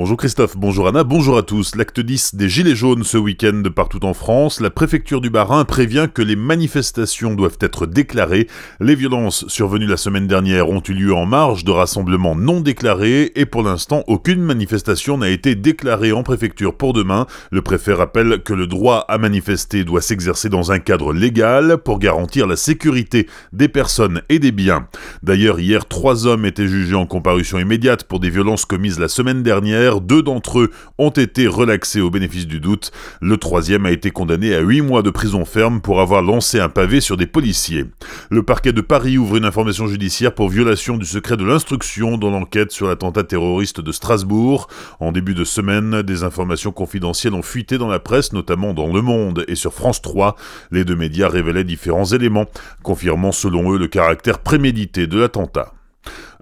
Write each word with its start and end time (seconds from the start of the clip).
Bonjour 0.00 0.16
Christophe, 0.16 0.56
bonjour 0.56 0.88
Anna, 0.88 1.04
bonjour 1.04 1.36
à 1.36 1.42
tous. 1.42 1.76
L'acte 1.76 2.00
10 2.00 2.34
des 2.34 2.48
Gilets 2.48 2.74
jaunes 2.74 3.04
ce 3.04 3.18
week-end 3.18 3.62
partout 3.76 4.02
en 4.06 4.14
France, 4.14 4.62
la 4.62 4.70
préfecture 4.70 5.20
du 5.20 5.28
Bas-Rhin 5.28 5.66
prévient 5.66 6.08
que 6.12 6.22
les 6.22 6.36
manifestations 6.36 7.34
doivent 7.34 7.58
être 7.60 7.84
déclarées. 7.84 8.46
Les 8.80 8.94
violences 8.94 9.46
survenues 9.48 9.84
la 9.84 9.98
semaine 9.98 10.26
dernière 10.26 10.70
ont 10.70 10.82
eu 10.88 10.94
lieu 10.94 11.12
en 11.12 11.26
marge 11.26 11.64
de 11.64 11.70
rassemblements 11.70 12.34
non 12.34 12.62
déclarés 12.62 13.30
et 13.34 13.44
pour 13.44 13.62
l'instant 13.62 14.02
aucune 14.06 14.40
manifestation 14.40 15.18
n'a 15.18 15.28
été 15.28 15.54
déclarée 15.54 16.12
en 16.12 16.22
préfecture 16.22 16.78
pour 16.78 16.94
demain. 16.94 17.26
Le 17.50 17.60
préfet 17.60 17.92
rappelle 17.92 18.42
que 18.42 18.54
le 18.54 18.66
droit 18.66 19.04
à 19.06 19.18
manifester 19.18 19.84
doit 19.84 20.00
s'exercer 20.00 20.48
dans 20.48 20.72
un 20.72 20.78
cadre 20.78 21.12
légal 21.12 21.76
pour 21.76 21.98
garantir 21.98 22.46
la 22.46 22.56
sécurité 22.56 23.28
des 23.52 23.68
personnes 23.68 24.22
et 24.30 24.38
des 24.38 24.50
biens. 24.50 24.88
D'ailleurs 25.22 25.60
hier 25.60 25.84
trois 25.84 26.26
hommes 26.26 26.46
étaient 26.46 26.68
jugés 26.68 26.94
en 26.94 27.04
comparution 27.04 27.58
immédiate 27.58 28.04
pour 28.04 28.18
des 28.18 28.30
violences 28.30 28.64
commises 28.64 28.98
la 28.98 29.08
semaine 29.08 29.42
dernière 29.42 29.89
deux 29.98 30.22
d'entre 30.22 30.60
eux 30.60 30.70
ont 30.98 31.10
été 31.10 31.48
relaxés 31.48 32.00
au 32.00 32.10
bénéfice 32.10 32.46
du 32.46 32.60
doute. 32.60 32.92
Le 33.20 33.36
troisième 33.36 33.86
a 33.86 33.90
été 33.90 34.12
condamné 34.12 34.54
à 34.54 34.60
8 34.60 34.82
mois 34.82 35.02
de 35.02 35.10
prison 35.10 35.44
ferme 35.44 35.80
pour 35.80 36.00
avoir 36.00 36.22
lancé 36.22 36.60
un 36.60 36.68
pavé 36.68 37.00
sur 37.00 37.16
des 37.16 37.26
policiers. 37.26 37.86
Le 38.30 38.44
parquet 38.44 38.72
de 38.72 38.80
Paris 38.80 39.18
ouvre 39.18 39.36
une 39.36 39.44
information 39.44 39.88
judiciaire 39.88 40.34
pour 40.34 40.48
violation 40.48 40.96
du 40.96 41.06
secret 41.06 41.36
de 41.36 41.44
l'instruction 41.44 42.18
dans 42.18 42.30
l'enquête 42.30 42.70
sur 42.70 42.86
l'attentat 42.86 43.24
terroriste 43.24 43.80
de 43.80 43.90
Strasbourg. 43.90 44.68
En 45.00 45.10
début 45.10 45.34
de 45.34 45.44
semaine, 45.44 46.02
des 46.02 46.22
informations 46.22 46.70
confidentielles 46.70 47.34
ont 47.34 47.42
fuité 47.42 47.78
dans 47.78 47.88
la 47.88 47.98
presse, 47.98 48.32
notamment 48.32 48.74
dans 48.74 48.92
Le 48.92 49.02
Monde 49.02 49.44
et 49.48 49.54
sur 49.54 49.72
France 49.72 50.02
3. 50.02 50.36
Les 50.70 50.84
deux 50.84 50.96
médias 50.96 51.28
révélaient 51.28 51.64
différents 51.64 52.04
éléments, 52.04 52.46
confirmant 52.82 53.32
selon 53.32 53.72
eux 53.72 53.78
le 53.78 53.88
caractère 53.88 54.38
prémédité 54.38 55.06
de 55.06 55.18
l'attentat. 55.18 55.72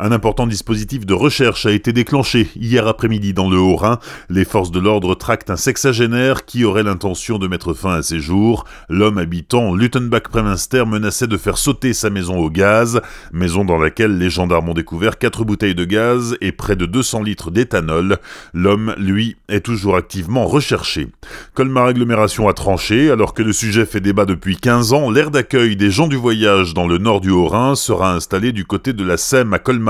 Un 0.00 0.12
important 0.12 0.46
dispositif 0.46 1.06
de 1.06 1.12
recherche 1.12 1.66
a 1.66 1.72
été 1.72 1.92
déclenché 1.92 2.46
hier 2.54 2.86
après-midi 2.86 3.34
dans 3.34 3.50
le 3.50 3.58
Haut-Rhin. 3.58 3.98
Les 4.30 4.44
forces 4.44 4.70
de 4.70 4.78
l'ordre 4.78 5.16
tractent 5.16 5.50
un 5.50 5.56
sexagénaire 5.56 6.44
qui 6.44 6.64
aurait 6.64 6.84
l'intention 6.84 7.40
de 7.40 7.48
mettre 7.48 7.74
fin 7.74 7.94
à 7.94 8.02
ses 8.02 8.20
jours. 8.20 8.64
L'homme 8.88 9.18
habitant 9.18 9.74
Luttenbach-Preminster 9.74 10.84
menaçait 10.86 11.26
de 11.26 11.36
faire 11.36 11.58
sauter 11.58 11.94
sa 11.94 12.10
maison 12.10 12.38
au 12.38 12.48
gaz, 12.48 13.00
maison 13.32 13.64
dans 13.64 13.76
laquelle 13.76 14.18
les 14.18 14.30
gendarmes 14.30 14.68
ont 14.68 14.74
découvert 14.74 15.18
quatre 15.18 15.42
bouteilles 15.44 15.74
de 15.74 15.84
gaz 15.84 16.36
et 16.40 16.52
près 16.52 16.76
de 16.76 16.86
200 16.86 17.24
litres 17.24 17.50
d'éthanol. 17.50 18.18
L'homme, 18.54 18.94
lui, 18.98 19.34
est 19.48 19.66
toujours 19.66 19.96
activement 19.96 20.46
recherché. 20.46 21.08
Colmar 21.54 21.86
Agglomération 21.86 22.48
a 22.48 22.52
tranché, 22.52 23.10
alors 23.10 23.34
que 23.34 23.42
le 23.42 23.52
sujet 23.52 23.84
fait 23.84 24.00
débat 24.00 24.26
depuis 24.26 24.58
15 24.58 24.92
ans, 24.92 25.10
l'aire 25.10 25.32
d'accueil 25.32 25.74
des 25.74 25.90
gens 25.90 26.06
du 26.06 26.16
voyage 26.16 26.72
dans 26.72 26.86
le 26.86 26.98
nord 26.98 27.20
du 27.20 27.30
Haut-Rhin 27.30 27.74
sera 27.74 28.14
installé 28.14 28.52
du 28.52 28.64
côté 28.64 28.92
de 28.92 29.02
la 29.02 29.16
Sème 29.16 29.52
à 29.52 29.58
Colmar 29.58 29.87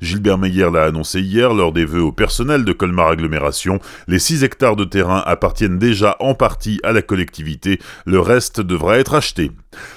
Gilbert 0.00 0.38
Meyer 0.38 0.70
l'a 0.72 0.84
annoncé 0.84 1.20
hier 1.20 1.52
lors 1.52 1.72
des 1.72 1.84
vœux 1.84 2.02
au 2.02 2.12
personnel 2.12 2.64
de 2.64 2.72
Colmar 2.72 3.08
Agglomération. 3.08 3.80
Les 4.08 4.18
6 4.18 4.44
hectares 4.44 4.76
de 4.76 4.84
terrain 4.84 5.22
appartiennent 5.26 5.78
déjà 5.78 6.16
en 6.20 6.34
partie 6.34 6.80
à 6.82 6.92
la 6.92 7.02
collectivité. 7.02 7.78
Le 8.06 8.20
reste 8.20 8.60
devra 8.60 8.98
être 8.98 9.14
acheté. 9.14 9.50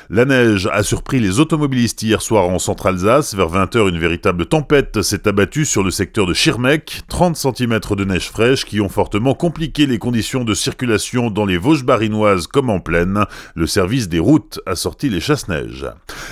La 0.09 0.25
neige 0.25 0.67
a 0.71 0.83
surpris 0.83 1.19
les 1.19 1.39
automobilistes 1.39 2.01
hier 2.01 2.21
soir 2.21 2.47
en 2.47 2.59
Centre-Alsace. 2.59 3.35
Vers 3.35 3.49
20h, 3.49 3.89
une 3.89 3.99
véritable 3.99 4.45
tempête 4.45 5.01
s'est 5.01 5.27
abattue 5.27 5.65
sur 5.65 5.83
le 5.83 5.91
secteur 5.91 6.25
de 6.25 6.33
Schirmeck. 6.33 7.01
30 7.07 7.35
cm 7.35 7.79
de 7.97 8.05
neige 8.05 8.29
fraîche 8.29 8.65
qui 8.65 8.81
ont 8.81 8.89
fortement 8.89 9.33
compliqué 9.33 9.85
les 9.85 9.97
conditions 9.97 10.43
de 10.43 10.53
circulation 10.53 11.29
dans 11.29 11.45
les 11.45 11.57
Vosges 11.57 11.83
barinoises 11.83 12.47
comme 12.47 12.69
en 12.69 12.79
plaine. 12.79 13.25
Le 13.55 13.67
service 13.67 14.09
des 14.09 14.19
routes 14.19 14.59
a 14.65 14.75
sorti 14.75 15.09
les 15.09 15.19
chasse-neige. 15.19 15.85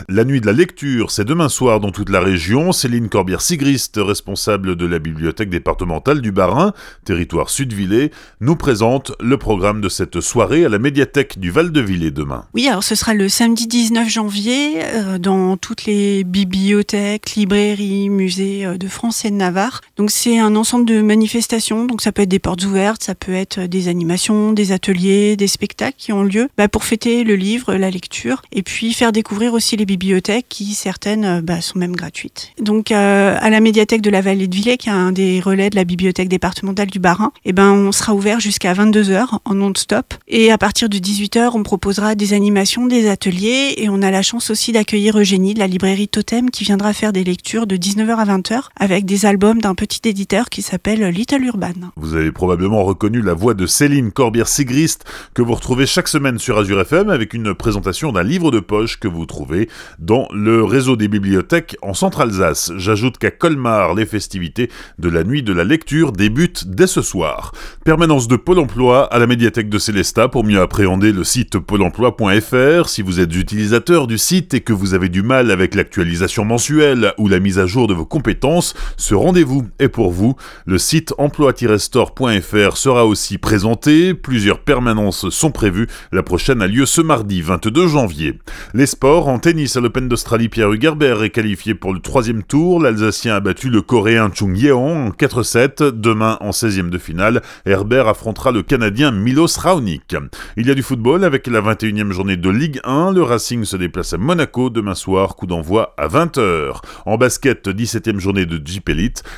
La 0.09 0.23
nuit 0.23 0.41
de 0.41 0.45
la 0.45 0.53
lecture, 0.53 1.11
c'est 1.11 1.25
demain 1.25 1.49
soir 1.49 1.79
dans 1.79 1.91
toute 1.91 2.09
la 2.09 2.19
région. 2.19 2.71
Céline 2.71 3.09
Corbière-Sigrist, 3.09 3.99
responsable 4.01 4.75
de 4.75 4.85
la 4.85 4.99
bibliothèque 4.99 5.49
départementale 5.49 6.21
du 6.21 6.31
Bas-Rhin, 6.31 6.73
territoire 7.05 7.49
sud-Villers, 7.49 8.11
nous 8.41 8.55
présente 8.55 9.11
le 9.19 9.37
programme 9.37 9.81
de 9.81 9.89
cette 9.89 10.21
soirée 10.21 10.65
à 10.65 10.69
la 10.69 10.79
médiathèque 10.79 11.39
du 11.39 11.51
Val-de-Villers 11.51 12.11
demain. 12.11 12.45
Oui, 12.53 12.67
alors 12.67 12.83
ce 12.83 12.95
sera 12.95 13.13
le 13.13 13.29
samedi 13.37 13.67
19 13.67 14.09
janvier 14.09 14.83
euh, 14.83 15.19
dans 15.19 15.57
toutes 15.57 15.85
les 15.85 16.23
bibliothèques, 16.23 17.35
librairies, 17.35 18.09
musées 18.09 18.65
euh, 18.65 18.79
de 18.79 18.87
France 18.87 19.25
et 19.25 19.29
de 19.29 19.35
Navarre. 19.35 19.81
Donc 19.95 20.09
c'est 20.09 20.39
un 20.39 20.55
ensemble 20.55 20.85
de 20.85 21.03
manifestations. 21.03 21.85
Donc 21.85 22.01
ça 22.01 22.11
peut 22.11 22.23
être 22.23 22.29
des 22.29 22.39
portes 22.39 22.65
ouvertes, 22.65 23.03
ça 23.03 23.13
peut 23.13 23.35
être 23.35 23.59
des 23.59 23.89
animations, 23.89 24.53
des 24.53 24.71
ateliers, 24.71 25.35
des 25.35 25.45
spectacles 25.45 25.97
qui 25.99 26.11
ont 26.13 26.23
lieu 26.23 26.49
bah, 26.57 26.67
pour 26.67 26.83
fêter 26.83 27.23
le 27.23 27.35
livre, 27.35 27.75
la 27.75 27.91
lecture, 27.91 28.41
et 28.51 28.63
puis 28.63 28.91
faire 28.91 29.11
découvrir 29.11 29.53
aussi 29.53 29.77
les 29.77 29.85
bibliothèques 29.85 30.47
qui 30.49 30.73
certaines 30.73 31.25
euh, 31.25 31.41
bah, 31.43 31.61
sont 31.61 31.77
même 31.77 31.95
gratuites. 31.95 32.53
Donc 32.59 32.91
euh, 32.91 33.37
à 33.39 33.51
la 33.51 33.59
médiathèque 33.59 34.01
de 34.01 34.09
la 34.09 34.21
Vallée 34.21 34.47
de 34.47 34.55
Villers, 34.55 34.77
qui 34.77 34.89
est 34.89 34.93
un 34.93 35.11
des 35.11 35.41
relais 35.41 35.69
de 35.69 35.75
la 35.75 35.83
bibliothèque 35.83 36.29
départementale 36.29 36.87
du 36.87 36.97
Bas-Rhin, 36.97 37.31
eh 37.45 37.53
ben 37.53 37.71
on 37.71 37.91
sera 37.91 38.15
ouvert 38.15 38.39
jusqu'à 38.39 38.73
22h 38.73 39.27
en 39.45 39.53
non-stop. 39.53 40.15
Et 40.27 40.51
à 40.51 40.57
partir 40.57 40.89
de 40.89 40.97
18h, 40.97 41.51
on 41.53 41.61
proposera 41.61 42.15
des 42.15 42.33
animations, 42.33 42.87
des 42.87 43.07
ateliers, 43.07 43.26
et 43.29 43.89
on 43.89 44.01
a 44.01 44.09
la 44.09 44.21
chance 44.21 44.49
aussi 44.51 44.71
d'accueillir 44.71 45.19
Eugénie 45.19 45.53
de 45.53 45.59
la 45.59 45.67
librairie 45.67 46.07
Totem 46.07 46.49
qui 46.49 46.63
viendra 46.63 46.93
faire 46.93 47.11
des 47.11 47.25
lectures 47.25 47.67
de 47.67 47.75
19h 47.75 48.15
à 48.15 48.25
20h 48.25 48.61
avec 48.77 49.05
des 49.05 49.25
albums 49.25 49.59
d'un 49.59 49.75
petit 49.75 50.07
éditeur 50.07 50.49
qui 50.49 50.61
s'appelle 50.61 51.05
Little 51.09 51.43
Urban. 51.43 51.73
Vous 51.97 52.15
avez 52.15 52.31
probablement 52.31 52.85
reconnu 52.85 53.21
la 53.21 53.33
voix 53.33 53.53
de 53.53 53.65
Céline 53.65 54.11
Corbière-Sigrist 54.13 55.03
que 55.33 55.41
vous 55.41 55.55
retrouvez 55.55 55.85
chaque 55.85 56.07
semaine 56.07 56.39
sur 56.39 56.57
Azure 56.57 56.79
FM 56.79 57.09
avec 57.09 57.33
une 57.33 57.53
présentation 57.53 58.13
d'un 58.13 58.23
livre 58.23 58.49
de 58.49 58.61
poche 58.61 58.97
que 58.97 59.09
vous 59.09 59.25
trouvez 59.25 59.67
dans 59.99 60.29
le 60.33 60.63
réseau 60.63 60.95
des 60.95 61.09
bibliothèques 61.09 61.75
en 61.81 61.93
Centre-Alsace. 61.93 62.71
J'ajoute 62.77 63.17
qu'à 63.17 63.31
Colmar, 63.31 63.93
les 63.93 64.05
festivités 64.05 64.69
de 64.99 65.09
la 65.09 65.25
nuit 65.25 65.43
de 65.43 65.51
la 65.51 65.65
lecture 65.65 66.13
débutent 66.13 66.67
dès 66.67 66.87
ce 66.87 67.01
soir. 67.01 67.51
Permanence 67.83 68.29
de 68.29 68.37
Pôle 68.37 68.59
emploi 68.59 69.13
à 69.13 69.19
la 69.19 69.27
médiathèque 69.27 69.67
de 69.67 69.79
Célestat 69.79 70.29
pour 70.29 70.45
mieux 70.45 70.61
appréhender 70.61 71.11
le 71.11 71.25
site 71.25 71.59
pôle 71.59 71.81
emploi.fr. 71.81 72.87
Si 72.87 73.01
vous 73.07 73.21
êtes 73.21 73.33
utilisateur 73.33 74.05
du 74.05 74.17
site 74.17 74.53
et 74.53 74.59
que 74.59 74.73
vous 74.73 74.93
avez 74.93 75.07
du 75.07 75.23
mal 75.23 75.49
avec 75.49 75.75
l'actualisation 75.75 76.43
mensuelle 76.43 77.13
ou 77.17 77.29
la 77.29 77.39
mise 77.39 77.57
à 77.57 77.65
jour 77.65 77.87
de 77.87 77.93
vos 77.93 78.05
compétences, 78.05 78.73
ce 78.97 79.15
rendez-vous 79.15 79.65
est 79.79 79.87
pour 79.87 80.11
vous. 80.11 80.35
Le 80.65 80.77
site 80.77 81.13
emploi-store.fr 81.17 82.75
sera 82.75 83.05
aussi 83.05 83.37
présenté. 83.37 84.13
Plusieurs 84.13 84.59
permanences 84.59 85.29
sont 85.29 85.51
prévues. 85.51 85.87
La 86.11 86.21
prochaine 86.21 86.61
a 86.61 86.67
lieu 86.67 86.85
ce 86.85 86.99
mardi 86.99 87.41
22 87.41 87.87
janvier. 87.87 88.39
Les 88.73 88.85
sports 88.85 89.29
en 89.29 89.39
tennis 89.39 89.77
à 89.77 89.79
l'Open 89.79 90.09
d'Australie, 90.09 90.49
Pierre 90.49 90.73
Hugerbert 90.73 91.23
est 91.23 91.29
qualifié 91.29 91.75
pour 91.75 91.93
le 91.93 92.01
troisième 92.01 92.43
tour. 92.43 92.81
L'Alsacien 92.81 93.35
a 93.35 93.39
battu 93.39 93.69
le 93.69 93.81
Coréen 93.81 94.29
Chung 94.33 94.57
Yeon 94.57 95.07
en 95.07 95.09
4-7. 95.11 95.91
Demain, 95.91 96.37
en 96.41 96.49
16e 96.49 96.89
de 96.89 96.97
finale, 96.97 97.41
Herbert 97.65 98.09
affrontera 98.09 98.51
le 98.51 98.63
Canadien 98.63 99.11
Milos 99.11 99.57
Raonic. 99.57 100.17
Il 100.57 100.67
y 100.67 100.71
a 100.71 100.75
du 100.75 100.83
football 100.83 101.23
avec 101.23 101.47
la 101.47 101.61
21e 101.61 102.11
journée 102.11 102.35
de 102.35 102.49
Ligue 102.49 102.81
1. 102.97 103.11
Le 103.13 103.21
Racing 103.21 103.63
se 103.63 103.77
déplace 103.77 104.13
à 104.13 104.17
Monaco 104.17 104.69
demain 104.69 104.95
soir, 104.95 105.35
coup 105.35 105.45
d'envoi 105.45 105.93
à 105.97 106.07
20h. 106.07 106.81
En 107.05 107.17
basket, 107.17 107.67
17e 107.67 108.19
journée 108.19 108.45
de 108.45 108.59
Jeep. 108.65 108.89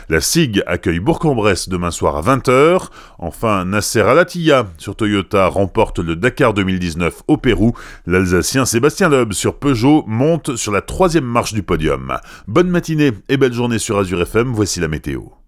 La 0.09 0.21
SIG 0.21 0.63
accueille 0.67 0.99
Bourg-en-Bresse 0.99 1.69
demain 1.69 1.91
soir 1.91 2.15
à 2.15 2.21
20h. 2.21 2.87
Enfin, 3.17 3.65
Nasser 3.65 4.01
Alatia 4.01 4.67
sur 4.77 4.95
Toyota 4.95 5.47
remporte 5.47 5.99
le 5.99 6.15
Dakar 6.15 6.53
2019 6.53 7.23
au 7.27 7.37
Pérou. 7.37 7.73
L'Alsacien 8.05 8.65
Sébastien 8.65 9.09
Loeb 9.09 9.33
sur 9.33 9.57
Peugeot 9.57 10.03
monte 10.07 10.55
sur 10.55 10.71
la 10.71 10.81
troisième 10.81 11.25
marche 11.25 11.53
du 11.53 11.63
podium. 11.63 12.17
Bonne 12.47 12.69
matinée 12.69 13.11
et 13.27 13.37
belle 13.37 13.53
journée 13.53 13.79
sur 13.79 13.97
Azure 13.97 14.21
FM, 14.21 14.53
voici 14.53 14.79
la 14.79 14.87
météo. 14.87 15.38